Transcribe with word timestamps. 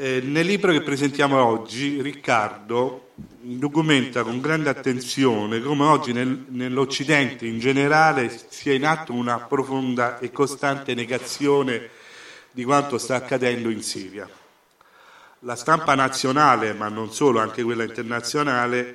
Eh, 0.00 0.20
nel 0.20 0.46
libro 0.46 0.70
che 0.70 0.82
presentiamo 0.82 1.44
oggi, 1.44 2.00
Riccardo 2.00 3.08
documenta 3.16 4.22
con 4.22 4.40
grande 4.40 4.68
attenzione 4.68 5.60
come 5.60 5.86
oggi 5.86 6.12
nel, 6.12 6.44
nell'Occidente 6.50 7.46
in 7.46 7.58
generale 7.58 8.30
sia 8.48 8.74
in 8.74 8.86
atto 8.86 9.12
una 9.12 9.40
profonda 9.40 10.20
e 10.20 10.30
costante 10.30 10.94
negazione 10.94 11.88
di 12.52 12.62
quanto 12.62 12.96
sta 12.96 13.16
accadendo 13.16 13.70
in 13.70 13.82
Siria. 13.82 14.30
La 15.40 15.56
stampa 15.56 15.96
nazionale, 15.96 16.74
ma 16.74 16.86
non 16.86 17.12
solo, 17.12 17.40
anche 17.40 17.64
quella 17.64 17.82
internazionale, 17.82 18.94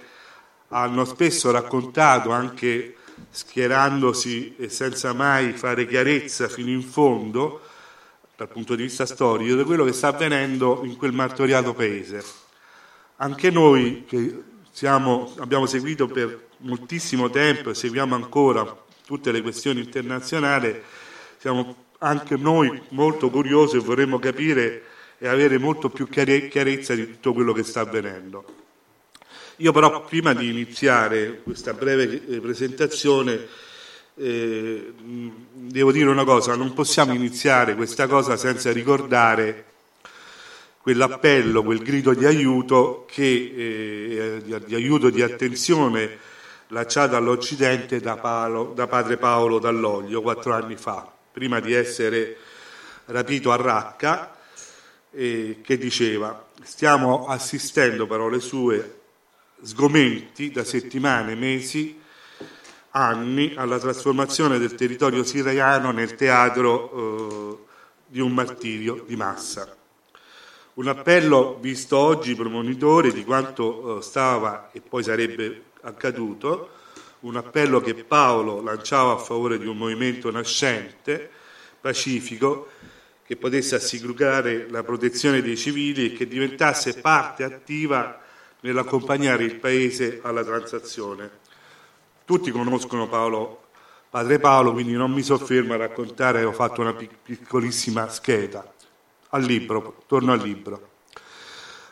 hanno 0.70 1.04
spesso 1.04 1.52
raccontato, 1.52 2.32
anche 2.32 2.96
schierandosi 3.30 4.56
e 4.56 4.70
senza 4.70 5.12
mai 5.12 5.52
fare 5.52 5.86
chiarezza 5.86 6.48
fino 6.48 6.70
in 6.70 6.82
fondo, 6.82 7.60
dal 8.36 8.48
punto 8.50 8.76
di 8.76 8.84
vista 8.84 9.06
storico, 9.06 9.56
di 9.56 9.64
quello 9.64 9.86
che 9.86 9.94
sta 9.94 10.08
avvenendo 10.08 10.82
in 10.84 10.98
quel 10.98 11.12
martoriato 11.12 11.74
paese. 11.74 12.24
Anche 13.18 13.52
noi 13.52 14.06
che 14.08 14.42
siamo, 14.72 15.34
abbiamo 15.38 15.66
seguito 15.66 16.08
per 16.08 16.48
moltissimo 16.58 17.30
tempo 17.30 17.70
e 17.70 17.76
seguiamo 17.76 18.16
ancora 18.16 18.82
tutte 19.06 19.32
le 19.32 19.42
questioni 19.42 19.82
internazionali, 19.82 20.82
siamo 21.38 21.76
anche 22.00 22.36
noi 22.36 22.82
molto 22.90 23.30
curiosi 23.30 23.78
e 23.78 23.80
vorremmo 23.80 24.18
capire 24.20 24.84
e 25.18 25.28
avere 25.28 25.58
molto 25.58 25.90
più 25.90 26.08
chiarezza 26.10 26.96
di 26.96 27.06
tutto 27.06 27.34
quello 27.34 27.54
che 27.54 27.64
sta 27.64 27.82
avvenendo. 27.82 28.62
Io 29.58 29.72
però 29.72 30.04
prima 30.04 30.34
di 30.34 30.50
iniziare 30.50 31.42
questa 31.44 31.74
breve 31.74 32.26
eh, 32.28 32.40
presentazione 32.40 33.48
eh, 34.16 34.94
devo 34.96 35.92
dire 35.92 36.10
una 36.10 36.24
cosa, 36.24 36.56
non 36.56 36.74
possiamo 36.74 37.14
iniziare 37.14 37.76
questa 37.76 38.08
cosa 38.08 38.38
senza 38.38 38.72
ricordare 38.72 39.66
quell'appello, 40.82 41.64
quel 41.64 41.80
grido 41.80 42.14
di 42.14 42.26
aiuto, 42.26 43.06
che, 43.10 43.24
eh, 43.24 44.42
di, 44.44 44.66
di, 44.66 44.76
aiuto, 44.76 45.10
di 45.10 45.22
attenzione 45.22 46.18
lanciato 46.68 47.16
all'Occidente 47.16 48.00
da, 48.00 48.18
Paolo, 48.18 48.74
da 48.76 48.88
padre 48.88 49.18
Paolo 49.18 49.60
Dall'Oglio 49.60 50.22
quattro 50.22 50.54
anni 50.54 50.76
fa, 50.76 51.10
prima 51.32 51.60
di 51.60 51.74
essere 51.74 52.38
rapito 53.06 53.52
a 53.52 53.56
Raqqa, 53.56 54.36
eh, 55.12 55.60
che 55.62 55.78
diceva 55.78 56.48
stiamo 56.64 57.28
assistendo, 57.28 58.08
parole 58.08 58.40
sue, 58.40 59.00
sgomenti 59.62 60.52
da 60.52 60.64
settimane, 60.64 61.36
mesi, 61.36 62.02
anni 62.96 63.54
alla 63.56 63.80
trasformazione 63.80 64.60
del 64.60 64.76
territorio 64.76 65.24
siriano 65.24 65.92
nel 65.92 66.16
teatro 66.16 66.92
eh, 66.92 67.58
di 68.08 68.20
un 68.20 68.32
martirio 68.32 69.04
di 69.08 69.16
massa. 69.16 69.76
Un 70.76 70.88
appello 70.88 71.58
visto 71.60 71.98
oggi 71.98 72.36
premonitore 72.36 73.12
di 73.12 73.24
quanto 73.24 73.98
eh, 73.98 74.02
stava 74.02 74.70
e 74.72 74.82
poi 74.82 75.04
sarebbe 75.04 75.64
accaduto, 75.82 76.70
un 77.22 77.36
appello 77.36 77.82
che 77.82 77.96
Paolo 77.96 78.62
lanciava 78.62 79.14
a 79.14 79.18
favore 79.18 79.58
di 79.58 79.66
un 79.66 79.78
movimento 79.78 80.30
nascente, 80.30 81.30
pacifico, 81.80 82.70
che 83.26 83.38
potesse 83.38 83.76
assicurare 83.76 84.70
la 84.70 84.84
protezione 84.84 85.42
dei 85.42 85.58
civili 85.58 86.06
e 86.06 86.14
che 86.14 86.28
diventasse 86.28 87.00
parte 87.00 87.44
attiva 87.44 88.20
nell'accompagnare 88.60 89.44
il 89.46 89.56
Paese 89.56 90.20
alla 90.22 90.44
transazione. 90.44 91.42
Tutti 92.26 92.52
conoscono 92.52 93.10
Paolo, 93.10 93.64
padre 94.10 94.40
Paolo, 94.40 94.72
quindi 94.72 94.94
non 94.94 95.12
mi 95.12 95.22
soffermo 95.22 95.74
a 95.74 95.78
raccontare, 95.78 96.46
ho 96.46 96.54
fatto 96.54 96.80
una 96.80 96.94
piccolissima 96.94 98.08
scheda. 98.08 98.66
Al 99.30 99.44
libro, 99.44 100.04
torno 100.08 100.32
al 100.32 100.40
libro. 100.40 100.92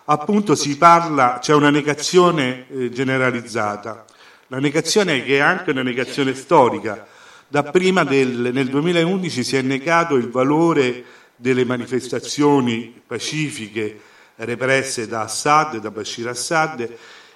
Appunto 0.06 0.56
si 0.56 0.78
parla, 0.78 1.40
c'è 1.42 1.54
una 1.54 1.70
negazione 1.70 2.66
eh, 2.70 2.90
generalizzata, 2.92 4.06
la 4.48 4.60
negazione 4.60 5.24
che 5.24 5.38
è 5.38 5.40
anche 5.40 5.72
una 5.72 5.84
negazione 5.84 6.34
storica. 6.34 7.08
Dapprima 7.48 8.06
del, 8.06 8.52
nel 8.54 8.70
2011 8.70 9.44
si 9.44 9.58
è 9.58 9.62
negato 9.62 10.16
il 10.16 10.30
valore 10.30 11.04
delle 11.36 11.66
manifestazioni 11.66 13.02
pacifiche 13.06 14.00
represse 14.36 15.08
da 15.08 15.22
Assad, 15.22 15.78
da 15.80 15.92
Bashir 15.92 16.30
Assad 16.30 16.90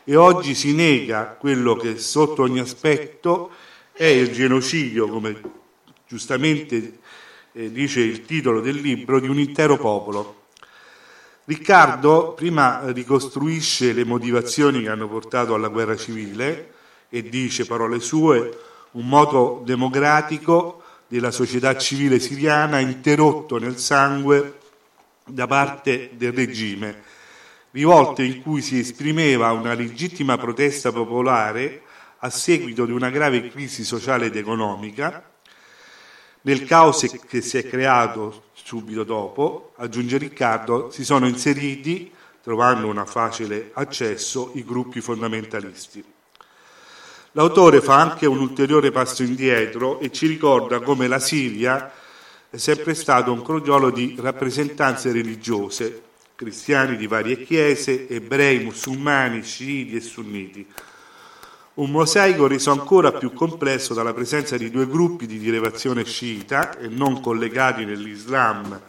e 0.08 0.16
oggi 0.16 0.54
si 0.54 0.74
nega 0.74 1.36
quello 1.40 1.76
che 1.76 1.98
sotto 1.98 2.44
ogni 2.44 2.60
aspetto 2.60 3.50
è 3.92 4.06
il 4.06 4.32
genocidio, 4.32 5.08
come 5.08 5.42
giustamente 6.08 7.00
eh, 7.52 7.72
dice 7.72 8.02
il 8.02 8.24
titolo 8.24 8.62
del 8.62 8.76
libro, 8.76 9.20
di 9.20 9.28
un 9.28 9.40
intero 9.40 9.78
popolo. 9.78 10.44
Riccardo 11.46 12.34
prima 12.34 12.92
ricostruisce 12.92 13.94
le 13.94 14.06
motivazioni 14.06 14.84
che 14.84 14.90
hanno 14.90 15.08
portato 15.08 15.56
alla 15.56 15.70
guerra 15.70 15.96
civile 15.96 16.74
e 17.10 17.24
dice, 17.24 17.66
parole 17.66 18.00
sue, 18.00 18.58
un 18.92 19.08
moto 19.08 19.64
democratico 19.66 20.84
della 21.08 21.32
società 21.32 21.76
civile 21.78 22.20
siriana 22.20 22.80
interrotto 22.80 23.58
nel 23.58 23.80
sangue 23.80 24.60
da 25.26 25.48
parte 25.48 26.12
del 26.14 26.32
regime 26.32 27.14
rivolte 27.76 28.24
in 28.24 28.42
cui 28.42 28.62
si 28.62 28.80
esprimeva 28.80 29.52
una 29.52 29.74
legittima 29.74 30.38
protesta 30.38 30.94
popolare 30.94 31.82
a 32.20 32.30
seguito 32.30 32.86
di 32.86 32.94
una 32.94 33.10
grave 33.10 33.50
crisi 33.50 33.84
sociale 33.84 34.28
ed 34.28 34.38
economica. 34.38 35.22
Nel 36.44 36.64
caos 36.64 37.06
che 37.28 37.42
si 37.42 37.58
è 37.58 37.68
creato 37.68 38.44
subito 38.54 39.04
dopo, 39.04 39.74
aggiunge 39.76 40.18
Riccardo, 40.18 40.90
si 40.90 41.04
sono 41.04 41.28
inseriti, 41.28 42.10
trovando 42.42 42.88
un 42.88 43.04
facile 43.06 43.72
accesso, 43.74 44.52
i 44.54 44.64
gruppi 44.64 45.02
fondamentalisti. 45.02 46.02
L'autore 47.34 47.82
fa 47.82 48.00
anche 48.00 48.26
un 48.26 48.40
ulteriore 48.40 48.92
passo 48.92 49.22
indietro 49.22 50.00
e 50.00 50.14
ci 50.14 50.28
ricorda 50.28 50.80
come 50.80 51.10
la 51.10 51.20
Siria 51.20 51.92
è 52.50 52.56
sempre 52.56 52.94
stato 52.94 53.34
un 53.34 53.42
crogiolo 53.42 53.90
di 53.90 54.16
rappresentanze 54.18 55.12
religiose, 55.12 56.05
cristiani 56.36 56.98
di 56.98 57.08
varie 57.08 57.42
chiese, 57.44 58.08
ebrei, 58.10 58.64
musulmani, 58.64 59.42
sciiti 59.42 59.96
e 59.96 60.02
sunniti. 60.02 60.68
Un 61.76 61.92
mosaico 61.92 62.48
reso 62.48 62.72
ancora 62.72 63.12
più 63.14 63.34
complesso 63.34 63.94
dalla 63.94 64.14
presenza 64.14 64.58
di 64.58 64.70
due 64.70 64.88
gruppi 64.88 65.26
di 65.26 65.38
rilevazione 65.38 66.06
sciita 66.06 66.78
e 66.78 66.88
non 66.88 67.22
collegati 67.22 67.84
nell'Islam, 67.84 68.80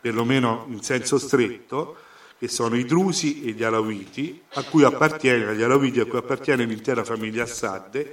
perlomeno 0.00 0.66
in 0.68 0.82
senso 0.82 1.18
stretto, 1.18 1.96
che 2.38 2.48
sono 2.48 2.76
i 2.76 2.84
drusi 2.84 3.44
e 3.44 3.52
gli 3.52 3.62
alawiti, 3.62 4.40
a 4.54 4.64
cui 4.64 4.82
appartiene, 4.84 5.46
agli 5.46 5.62
alawiti 5.62 6.00
a 6.00 6.06
cui 6.06 6.18
appartiene 6.18 6.64
l'intera 6.64 7.04
famiglia 7.04 7.42
Assad. 7.42 8.06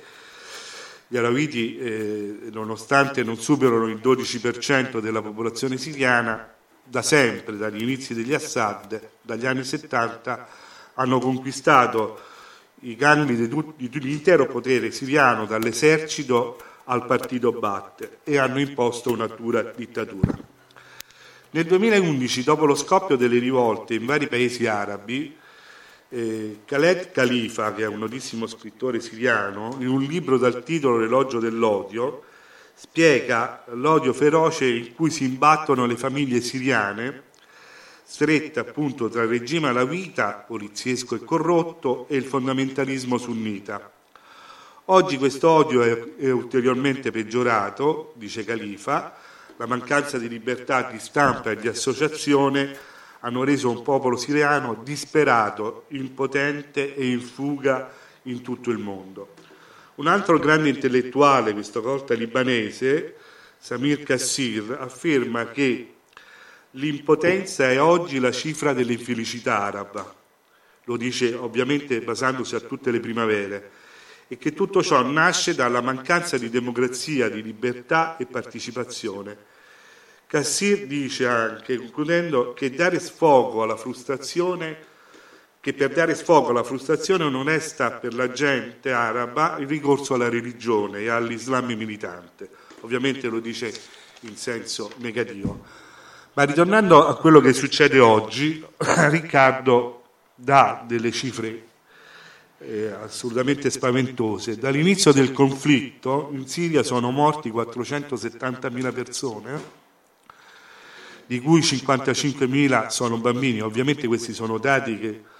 Gli 1.08 1.16
alawiti, 1.16 1.78
eh, 1.78 2.38
nonostante 2.52 3.24
non 3.24 3.38
superano 3.38 3.88
il 3.88 4.00
12% 4.04 5.00
della 5.00 5.22
popolazione 5.22 5.78
siriana, 5.78 6.57
da 6.90 7.02
sempre, 7.02 7.58
dagli 7.58 7.82
inizi 7.82 8.14
degli 8.14 8.34
Assad, 8.34 9.10
dagli 9.22 9.46
anni 9.46 9.64
70, 9.64 10.48
hanno 10.96 11.20
conquistato 11.20 12.20
i 12.82 12.96
canoni 12.96 13.36
dell'intero 13.36 14.46
potere 14.46 14.92
siriano, 14.92 15.46
dall'esercito 15.46 16.58
al 16.86 17.06
partito 17.06 17.52
Baath, 17.52 18.20
e 18.24 18.38
hanno 18.38 18.60
imposto 18.60 19.12
una 19.12 19.28
dura 19.28 19.62
dittatura. 19.76 20.38
Nel 21.50 21.66
2011, 21.66 22.44
dopo 22.44 22.66
lo 22.66 22.76
scoppio 22.76 23.16
delle 23.16 23.40
rivolte 23.40 23.96
in 23.96 24.06
vari 24.06 24.28
paesi 24.28 24.68
arabi, 24.68 25.36
eh, 26.10 26.60
Khaled 26.66 27.12
Khalifa, 27.12 27.74
che 27.74 27.84
è 27.84 27.88
un 27.88 28.00
notissimo 28.00 28.48
scrittore 28.48 29.02
siriano, 29.02 29.76
in 29.80 29.88
un 29.88 30.04
libro 30.04 30.38
dal 30.38 30.64
titolo 30.64 30.98
L'elogio 30.98 31.40
dell'odio, 31.40 32.24
spiega 32.80 33.64
l'odio 33.70 34.14
feroce 34.14 34.68
in 34.68 34.94
cui 34.94 35.10
si 35.10 35.24
imbattono 35.24 35.88
le 35.88 35.98
famiglie 35.98 36.42
siriane, 36.42 37.24
strette 38.04 38.60
appunto 38.60 39.10
tra 39.10 39.24
il 39.24 39.30
regime 39.30 39.70
alawita, 39.70 40.46
poliziesco 40.46 41.16
e 41.16 41.24
corrotto, 41.24 42.08
e 42.08 42.18
il 42.18 42.26
fondamentalismo 42.26 43.18
sunnita. 43.18 43.92
Oggi 44.86 45.18
questo 45.18 45.50
odio 45.50 45.82
è, 45.82 46.16
è 46.18 46.30
ulteriormente 46.30 47.10
peggiorato, 47.10 48.14
dice 48.16 48.46
Califa, 48.46 49.18
la 49.56 49.66
mancanza 49.66 50.20
di 50.20 50.30
libertà 50.30 50.84
di 50.84 51.00
stampa 51.00 51.50
e 51.50 51.56
di 51.56 51.68
associazione 51.68 52.78
hanno 53.22 53.44
reso 53.44 53.72
un 53.72 53.82
popolo 53.82 54.18
siriano 54.18 54.80
disperato, 54.84 55.86
impotente 55.90 56.94
e 56.94 57.10
in 57.10 57.22
fuga 57.22 57.92
in 58.24 58.44
tutto 58.44 58.70
il 58.70 58.78
mondo. 58.78 59.34
Un 59.98 60.06
altro 60.06 60.38
grande 60.38 60.70
intellettuale, 60.70 61.54
questa 61.54 61.80
volta 61.80 62.14
libanese, 62.14 63.16
Samir 63.58 64.04
Kassir, 64.04 64.78
afferma 64.80 65.50
che 65.50 65.94
l'impotenza 66.72 67.72
è 67.72 67.82
oggi 67.82 68.20
la 68.20 68.32
cifra 68.32 68.74
dell'infelicità 68.74 69.64
araba, 69.64 70.16
lo 70.84 70.98
dice 70.98 71.34
ovviamente 71.34 72.00
basandosi 72.02 72.54
a 72.54 72.60
tutte 72.60 72.92
le 72.92 73.00
primavere, 73.00 73.72
e 74.28 74.38
che 74.38 74.54
tutto 74.54 74.84
ciò 74.84 75.02
nasce 75.02 75.56
dalla 75.56 75.82
mancanza 75.82 76.38
di 76.38 76.52
democrazia, 76.52 77.28
di 77.28 77.42
libertà 77.42 78.18
e 78.18 78.28
partecipazione, 78.28 79.36
Cassir 80.28 80.86
dice 80.86 81.26
anche, 81.26 81.76
concludendo, 81.76 82.54
che 82.54 82.70
dare 82.70 83.00
sfogo 83.00 83.64
alla 83.64 83.78
frustrazione 83.78 84.78
che 85.68 85.74
per 85.74 85.92
dare 85.92 86.16
sfogo 86.16 86.52
alla 86.52 86.64
frustrazione 86.64 87.26
onesta 87.26 87.92
per 87.92 88.14
la 88.14 88.32
gente 88.32 88.94
araba 88.94 89.58
il 89.58 89.68
ricorso 89.68 90.14
alla 90.14 90.30
religione 90.30 91.00
e 91.00 91.10
all'Islam 91.10 91.66
militante. 91.74 92.50
Ovviamente 92.82 93.28
lo 93.28 93.42
dice 93.42 93.74
in 94.22 94.38
senso 94.38 94.92
negativo. 95.00 95.66
Ma 96.36 96.44
ritornando 96.44 97.06
a 97.06 97.18
quello 97.18 97.42
che 97.42 97.52
succede 97.52 98.00
oggi, 98.00 98.66
Riccardo 98.78 100.04
dà 100.34 100.86
delle 100.88 101.12
cifre 101.12 101.66
eh, 102.60 102.88
assolutamente 103.04 103.70
spaventose. 103.70 104.56
Dall'inizio 104.56 105.12
del 105.12 105.34
conflitto 105.34 106.30
in 106.32 106.48
Siria 106.48 106.82
sono 106.82 107.12
morti 107.12 107.52
470.000 107.52 108.94
persone, 108.94 109.62
di 111.26 111.42
cui 111.42 111.60
55.000 111.60 112.88
sono 112.88 113.18
bambini. 113.18 113.60
Ovviamente 113.60 114.08
questi 114.08 114.32
sono 114.32 114.60
dati 114.60 114.98
che 114.98 115.36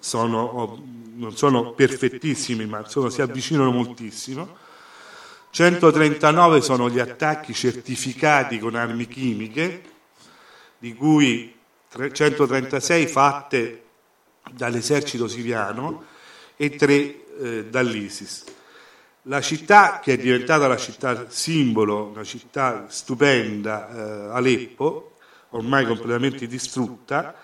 sono, 0.00 0.82
non 1.14 1.36
sono 1.36 1.72
perfettissimi, 1.72 2.66
ma 2.66 2.86
sono, 2.88 3.08
si 3.08 3.22
avvicinano 3.22 3.70
moltissimo. 3.70 4.64
139 5.50 6.60
sono 6.60 6.90
gli 6.90 6.98
attacchi 6.98 7.54
certificati 7.54 8.58
con 8.58 8.74
armi 8.74 9.06
chimiche, 9.06 9.82
di 10.78 10.94
cui 10.94 11.54
136 12.12 13.06
fatte 13.06 13.84
dall'esercito 14.52 15.26
siriano 15.28 16.04
e 16.56 16.70
3 16.70 16.92
eh, 17.38 17.64
dall'ISIS. 17.66 18.44
La 19.22 19.40
città, 19.40 19.98
che 20.00 20.12
è 20.12 20.18
diventata 20.18 20.68
la 20.68 20.76
città 20.76 21.28
simbolo, 21.28 22.04
una 22.04 22.22
città 22.22 22.86
stupenda, 22.88 23.88
eh, 23.88 24.34
Aleppo, 24.34 25.16
ormai 25.50 25.84
completamente 25.84 26.46
distrutta, 26.46 27.34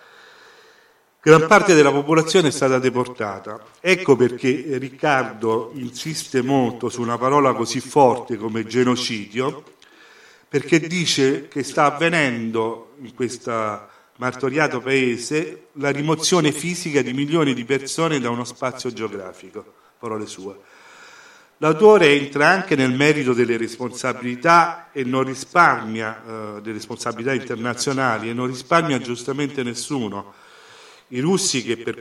Gran 1.24 1.46
parte 1.46 1.74
della 1.74 1.92
popolazione 1.92 2.48
è 2.48 2.50
stata 2.50 2.80
deportata. 2.80 3.60
Ecco 3.78 4.16
perché 4.16 4.76
Riccardo 4.76 5.70
insiste 5.74 6.42
molto 6.42 6.88
su 6.88 7.00
una 7.00 7.16
parola 7.16 7.54
così 7.54 7.78
forte 7.78 8.36
come 8.36 8.66
genocidio, 8.66 9.62
perché 10.48 10.80
dice 10.80 11.46
che 11.46 11.62
sta 11.62 11.84
avvenendo 11.84 12.94
in 13.02 13.14
questo 13.14 13.86
martoriato 14.16 14.80
paese 14.80 15.66
la 15.74 15.90
rimozione 15.90 16.50
fisica 16.50 17.02
di 17.02 17.12
milioni 17.12 17.54
di 17.54 17.64
persone 17.64 18.19
da 18.19 18.28
uno 18.28 18.42
spazio 18.42 18.92
geografico, 18.92 19.64
parole 20.00 20.26
sue. 20.26 20.56
L'autore 21.58 22.19
entra 22.19 22.48
anche 22.48 22.74
nel 22.74 22.94
merito 22.94 23.32
delle 23.32 23.56
responsabilità 23.56 24.88
e 24.90 25.04
non 25.04 25.22
risparmia, 25.22 26.16
eh, 26.16 26.60
delle 26.62 26.78
responsabilità 26.78 27.32
internazionali 27.32 28.28
e 28.28 28.32
non 28.32 28.48
risparmia 28.48 28.98
giustamente 28.98 29.62
nessuno 29.62 30.41
i 31.12 31.20
russi 31.20 31.62
che 31.62 31.76
per 31.76 32.00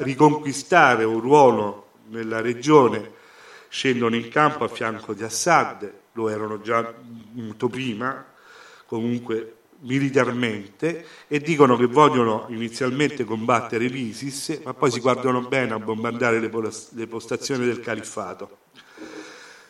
riconquistare 0.00 1.04
un 1.04 1.20
ruolo 1.20 1.88
nella 2.08 2.40
regione 2.40 3.12
scendono 3.68 4.14
in 4.14 4.28
campo 4.28 4.62
a 4.62 4.68
fianco 4.68 5.12
di 5.12 5.24
Assad, 5.24 5.92
lo 6.12 6.28
erano 6.28 6.60
già 6.60 6.94
molto 7.32 7.68
prima, 7.68 8.24
comunque 8.86 9.56
militarmente, 9.80 11.04
e 11.26 11.40
dicono 11.40 11.76
che 11.76 11.86
vogliono 11.86 12.46
inizialmente 12.50 13.24
combattere 13.24 13.86
l'ISIS, 13.86 14.60
ma 14.64 14.72
poi 14.72 14.92
si 14.92 15.00
guardano 15.00 15.40
bene 15.42 15.72
a 15.72 15.80
bombardare 15.80 16.38
le, 16.38 17.06
postazioni 17.08 17.66
del 17.66 17.80
califfato. 17.80 18.58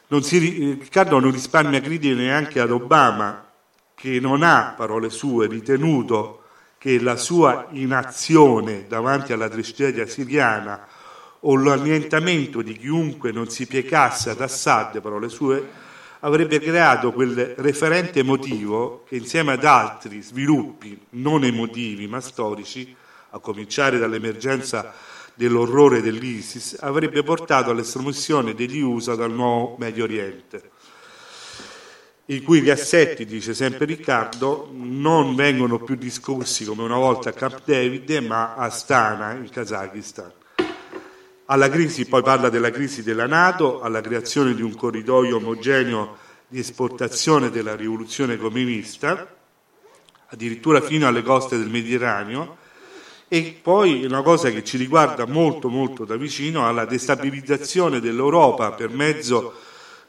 Non 0.08 0.22
si, 0.22 0.38
Riccardo 0.38 1.18
non 1.18 1.32
risparmia 1.32 1.80
critiche 1.80 2.12
neanche 2.12 2.60
ad 2.60 2.70
Obama, 2.70 3.50
che 3.94 4.20
non 4.20 4.42
ha, 4.42 4.74
parole 4.76 5.08
sue, 5.08 5.46
ritenuto 5.46 6.43
che 6.84 7.00
la 7.00 7.16
sua 7.16 7.68
inazione 7.70 8.84
davanti 8.86 9.32
alla 9.32 9.48
tragedia 9.48 10.06
siriana 10.06 10.86
o 11.40 11.56
l'annientamento 11.56 12.60
di 12.60 12.76
chiunque 12.76 13.32
non 13.32 13.48
si 13.48 13.66
piegasse 13.66 14.28
ad 14.28 14.42
Assad, 14.42 15.00
parole 15.00 15.30
sue, 15.30 15.66
avrebbe 16.20 16.60
creato 16.60 17.10
quel 17.12 17.54
referente 17.56 18.18
emotivo 18.18 19.02
che 19.08 19.16
insieme 19.16 19.52
ad 19.52 19.64
altri 19.64 20.20
sviluppi 20.20 21.00
non 21.12 21.44
emotivi 21.44 22.06
ma 22.06 22.20
storici, 22.20 22.94
a 23.30 23.38
cominciare 23.38 23.96
dall'emergenza 23.96 24.92
dell'orrore 25.32 26.02
dell'ISIS, 26.02 26.76
avrebbe 26.80 27.22
portato 27.22 27.70
all'estromissione 27.70 28.52
degli 28.52 28.80
USA 28.80 29.14
dal 29.14 29.32
nuovo 29.32 29.76
Medio 29.78 30.04
Oriente 30.04 30.72
i 32.26 32.42
cui 32.42 32.60
riassetti, 32.60 33.26
dice 33.26 33.52
sempre 33.52 33.84
Riccardo, 33.84 34.70
non 34.72 35.34
vengono 35.34 35.78
più 35.80 35.94
discussi 35.94 36.64
come 36.64 36.82
una 36.82 36.96
volta 36.96 37.28
a 37.28 37.32
Camp 37.32 37.60
David, 37.64 38.10
ma 38.26 38.54
a 38.54 38.64
Astana, 38.64 39.32
in 39.32 39.50
Kazakistan. 39.50 40.32
Alla 41.46 41.68
crisi, 41.68 42.06
poi 42.06 42.22
parla 42.22 42.48
della 42.48 42.70
crisi 42.70 43.02
della 43.02 43.26
Nato, 43.26 43.82
alla 43.82 44.00
creazione 44.00 44.54
di 44.54 44.62
un 44.62 44.74
corridoio 44.74 45.36
omogeneo 45.36 46.16
di 46.48 46.60
esportazione 46.60 47.50
della 47.50 47.76
rivoluzione 47.76 48.38
comunista, 48.38 49.28
addirittura 50.28 50.80
fino 50.80 51.06
alle 51.06 51.22
coste 51.22 51.58
del 51.58 51.68
Mediterraneo, 51.68 52.56
e 53.28 53.58
poi 53.60 54.04
una 54.06 54.22
cosa 54.22 54.48
che 54.48 54.64
ci 54.64 54.78
riguarda 54.78 55.26
molto 55.26 55.68
molto 55.68 56.06
da 56.06 56.16
vicino, 56.16 56.66
alla 56.66 56.86
destabilizzazione 56.86 58.00
dell'Europa 58.00 58.72
per 58.72 58.88
mezzo 58.88 59.52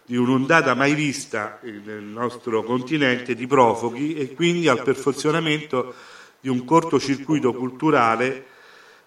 di 0.06 0.16
un'ondata 0.16 0.76
mai 0.76 0.94
vista 0.94 1.60
nel 1.62 2.04
nostro 2.04 2.64
continente 2.64 3.34
di 3.34 3.48
profughi 3.48 4.16
e 4.16 4.34
quindi 4.36 4.68
al 4.68 4.84
perfezionamento 4.84 5.96
di 6.40 6.48
un 6.48 6.64
cortocircuito 6.64 7.54
culturale 7.54 8.46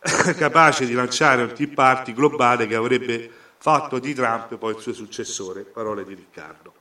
capace 0.36 0.86
di 0.86 0.92
lanciare 0.92 1.42
un 1.42 1.52
Tea 1.52 1.68
Party 1.72 2.12
globale 2.12 2.66
che 2.66 2.74
avrebbe 2.74 3.30
fatto 3.58 3.98
di 4.00 4.12
Trump 4.12 4.56
poi 4.56 4.74
il 4.74 4.80
suo 4.80 4.92
successore, 4.92 5.62
parole 5.62 6.04
di 6.04 6.14
Riccardo. 6.14 6.74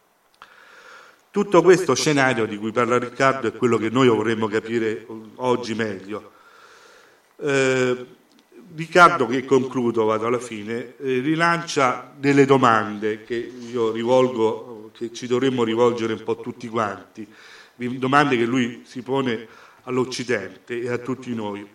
Tutto 1.29 1.61
questo 1.61 1.93
scenario 1.93 2.47
di 2.47 2.57
cui 2.57 2.71
parla 2.71 2.97
Riccardo 2.97 3.47
è 3.47 3.53
quello 3.53 3.77
che 3.77 3.89
noi 3.89 4.07
vorremmo 4.07 4.47
capire 4.47 5.05
oggi 5.35 5.75
meglio. 5.75 6.31
Eh, 7.35 8.05
Riccardo, 8.75 9.27
che 9.27 9.45
concludo, 9.45 10.05
vado 10.05 10.27
alla 10.27 10.39
fine, 10.39 10.95
eh, 10.97 11.19
rilancia 11.19 12.13
delle 12.15 12.45
domande 12.45 13.23
che 13.23 13.35
io 13.35 13.91
rivolgo, 13.91 14.91
che 14.93 15.13
ci 15.13 15.25
dovremmo 15.25 15.63
rivolgere 15.63 16.13
un 16.13 16.23
po' 16.23 16.37
tutti 16.37 16.67
quanti, 16.67 17.25
domande 17.75 18.37
che 18.37 18.45
lui 18.45 18.81
si 18.85 19.01
pone 19.01 19.47
all'Occidente 19.83 20.81
e 20.81 20.89
a 20.89 20.97
tutti 20.97 21.33
noi. 21.33 21.65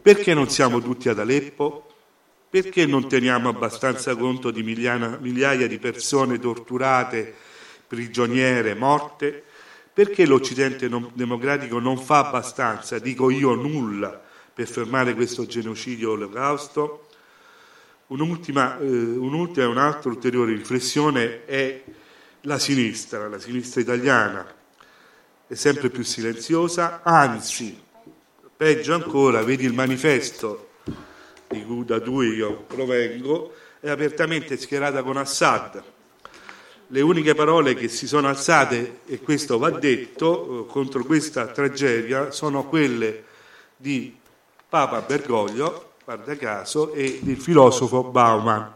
Perché 0.00 0.34
non 0.34 0.48
siamo 0.48 0.80
tutti 0.80 1.08
ad 1.08 1.18
Aleppo? 1.18 1.86
Perché 2.50 2.84
non 2.84 3.08
teniamo 3.08 3.48
abbastanza 3.48 4.14
conto 4.14 4.50
di 4.50 4.62
migliaia, 4.62 5.18
migliaia 5.20 5.66
di 5.66 5.78
persone 5.78 6.38
torturate, 6.38 7.34
prigioniere, 7.86 8.74
morte? 8.74 9.42
Perché 9.92 10.26
l'Occidente 10.26 10.86
non, 10.86 11.10
democratico 11.14 11.78
non 11.78 11.96
fa 11.96 12.26
abbastanza, 12.26 12.98
dico 12.98 13.30
io 13.30 13.54
nulla, 13.54 14.28
per 14.60 14.68
fermare 14.68 15.14
questo 15.14 15.46
genocidio 15.46 16.10
olocausto. 16.10 17.06
Un'ultima, 18.08 18.78
eh, 18.78 18.84
un'ultima 18.84 19.64
e 19.64 19.68
un'altra 19.68 20.10
ulteriore 20.10 20.52
riflessione 20.52 21.46
è 21.46 21.82
la 22.42 22.58
sinistra, 22.58 23.26
la 23.28 23.38
sinistra 23.38 23.80
italiana, 23.80 24.54
è 25.46 25.54
sempre 25.54 25.88
più 25.88 26.02
silenziosa, 26.02 27.00
anzi, 27.02 27.80
peggio 28.54 28.92
ancora, 28.92 29.42
vedi 29.42 29.64
il 29.64 29.72
manifesto 29.72 30.72
cui, 31.46 31.84
da 31.86 32.00
cui 32.00 32.34
io 32.34 32.64
provengo, 32.64 33.54
è 33.80 33.88
apertamente 33.88 34.58
schierata 34.58 35.02
con 35.02 35.16
Assad. 35.16 35.82
Le 36.88 37.00
uniche 37.00 37.34
parole 37.34 37.74
che 37.74 37.88
si 37.88 38.06
sono 38.06 38.28
alzate, 38.28 39.00
e 39.06 39.20
questo 39.20 39.56
va 39.56 39.70
detto, 39.70 40.66
eh, 40.66 40.70
contro 40.70 41.04
questa 41.04 41.46
tragedia 41.46 42.30
sono 42.30 42.66
quelle 42.66 43.24
di 43.76 44.19
Papa 44.70 45.00
Bergoglio, 45.00 45.94
guarda 46.04 46.36
caso, 46.36 46.92
e 46.92 47.18
il 47.24 47.36
filosofo 47.36 48.04
Bauman, 48.04 48.72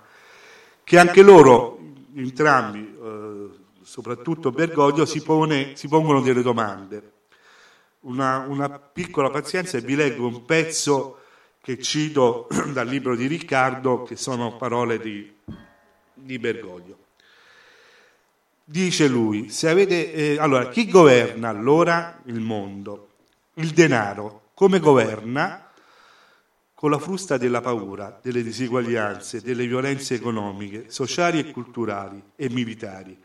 che 0.82 0.98
anche 0.98 1.22
loro, 1.22 1.78
entrambi, 2.16 2.98
eh, 3.00 3.48
soprattutto 3.80 4.50
Bergoglio, 4.50 5.06
si, 5.06 5.22
pone, 5.22 5.76
si, 5.76 5.86
pongono 5.86 6.20
delle 6.20 6.42
domande. 6.42 7.12
Una, 8.00 8.44
una 8.48 8.68
piccola 8.68 9.30
pazienza 9.30 9.78
e 9.78 9.82
vi 9.82 9.94
leggo 9.94 10.26
un 10.26 10.44
pezzo 10.44 11.20
che 11.62 11.80
cito 11.80 12.48
dal 12.74 12.88
libro 12.88 13.14
di 13.14 13.28
Riccardo, 13.28 14.02
che 14.02 14.16
sono 14.16 14.56
parole 14.56 14.98
di, 14.98 15.32
di 16.12 16.38
Bergoglio. 16.40 16.98
Dice 18.64 19.06
lui, 19.06 19.48
avete, 19.62 20.12
eh, 20.12 20.38
allora, 20.40 20.70
chi 20.70 20.90
governa 20.90 21.50
allora 21.50 22.20
il 22.24 22.40
mondo? 22.40 23.10
Il 23.54 23.70
denaro. 23.70 24.40
Come 24.54 24.80
governa? 24.80 25.63
Con 26.74 26.90
la 26.90 26.98
frusta 26.98 27.36
della 27.36 27.60
paura, 27.60 28.18
delle 28.20 28.42
diseguaglianze, 28.42 29.40
delle 29.40 29.66
violenze 29.66 30.14
economiche, 30.14 30.86
sociali 30.88 31.38
e 31.38 31.50
culturali 31.52 32.20
e 32.34 32.50
militari, 32.50 33.16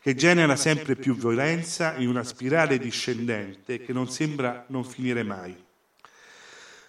che 0.00 0.14
genera 0.14 0.56
sempre 0.56 0.94
più 0.96 1.14
violenza 1.16 1.94
in 1.96 2.08
una 2.08 2.22
spirale 2.22 2.78
discendente 2.78 3.82
che 3.82 3.92
non 3.92 4.08
sembra 4.08 4.64
non 4.68 4.84
finire 4.84 5.24
mai. 5.24 5.54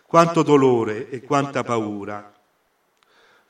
Quanto 0.05 0.43
dolore 0.43 1.10
e 1.10 1.22
quanta 1.22 1.63
paura. 1.63 2.32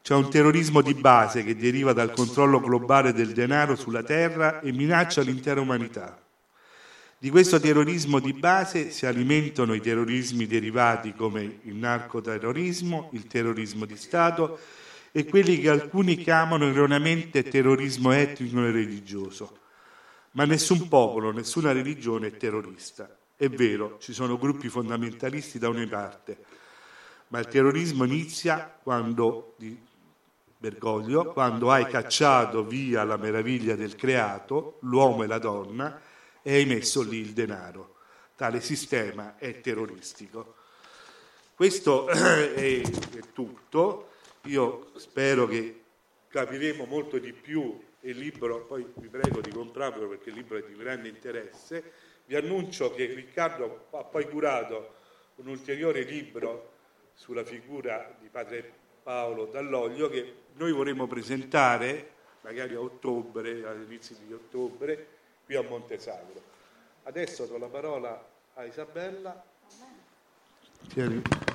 C'è 0.01 0.15
un 0.15 0.29
terrorismo 0.29 0.82
di 0.82 0.93
base 0.93 1.43
che 1.43 1.55
deriva 1.55 1.93
dal 1.93 2.12
controllo 2.12 2.60
globale 2.60 3.13
del 3.13 3.34
denaro 3.34 3.75
sulla 3.75 4.03
terra 4.03 4.62
e 4.62 4.72
minaccia 4.72 5.22
l'intera 5.22 5.62
umanità. 5.62 6.23
Di 7.24 7.30
questo 7.30 7.58
terrorismo 7.58 8.20
di 8.20 8.34
base 8.34 8.92
si 8.92 9.06
alimentano 9.06 9.74
i 9.74 9.80
terrorismi 9.80 10.46
derivati 10.46 11.13
come 11.13 11.60
il 11.62 11.75
narcoterrorismo, 11.75 13.12
il 13.13 13.27
terrorismo 13.27 13.86
di 13.86 13.96
Stato 13.96 14.60
e 15.10 15.24
quelli 15.24 15.58
che 15.62 15.70
alcuni 15.70 16.18
chiamano 16.18 16.68
erroneamente 16.68 17.44
terrorismo 17.44 18.12
etnico 18.12 18.60
e 18.65 18.72
religioso. 18.72 19.58
Ma 20.32 20.44
nessun 20.44 20.89
popolo, 20.89 21.32
nessuna 21.32 21.72
religione 21.72 22.27
è 22.27 22.36
terrorista. 22.36 23.10
È 23.38 23.48
vero, 23.48 23.96
ci 24.01 24.12
sono 24.12 24.38
gruppi 24.38 24.68
fondamentalisti 24.68 25.58
da 25.60 25.70
ogni 25.70 25.88
parte, 25.88 26.38
ma 27.30 27.39
il 27.39 27.48
terrorismo 27.48 28.03
inizia 28.03 28.70
quando, 28.84 29.53
di 29.58 29.77
Bergoglio, 30.58 31.32
quando 31.32 31.72
hai 31.72 31.88
cacciato 31.88 32.65
via 32.65 33.06
la 33.06 33.15
meraviglia 33.15 33.75
del 33.75 33.96
creato, 33.96 34.80
l'uomo 34.82 35.24
e 35.24 35.27
la 35.27 35.39
donna, 35.39 36.12
e 36.43 36.55
hai 36.55 36.65
messo 36.65 37.01
lì 37.01 37.17
il 37.17 37.31
denaro. 37.31 37.95
Tale 38.35 38.62
sistema 38.62 39.38
è 39.38 39.62
terroristico. 39.62 40.55
Questo 41.55 42.07
è, 42.09 42.81
tutto. 43.33 44.09
Io 44.43 44.91
spero 44.97 45.47
che 45.47 45.81
capiremo 46.27 46.85
molto 46.85 47.17
di 47.17 47.31
più 47.31 47.81
il 48.01 48.17
libro, 48.17 48.65
poi 48.65 48.85
vi 48.95 49.07
prego 49.07 49.39
di 49.39 49.50
comprarlo 49.50 50.09
perché 50.09 50.29
il 50.29 50.35
libro 50.35 50.57
è 50.57 50.63
di 50.63 50.75
grande 50.75 51.07
interesse. 51.07 51.91
Vi 52.25 52.35
annuncio 52.35 52.93
che 52.93 53.05
Riccardo 53.05 53.88
ha 53.91 54.03
poi 54.03 54.27
curato 54.27 54.95
un 55.35 55.47
ulteriore 55.47 56.03
libro 56.03 56.71
sulla 57.13 57.45
figura 57.45 58.13
di 58.19 58.27
padre 58.27 58.81
Paolo 59.03 59.45
Dall'Oglio 59.45 60.09
che 60.09 60.33
noi 60.55 60.73
vorremmo 60.73 61.07
presentare 61.07 62.12
magari 62.41 62.75
a 62.75 62.81
ottobre, 62.81 63.65
all'inizio 63.65 64.15
di 64.25 64.33
ottobre, 64.33 65.12
qui 65.45 65.55
a 65.55 65.62
Montesagro. 65.62 66.41
Adesso 67.03 67.45
do 67.45 67.57
la 67.57 67.67
parola 67.67 68.25
a 68.55 68.63
Isabella. 68.63 69.43
Tieni. 70.88 71.51